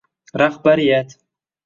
Rahbariyat 0.41 1.09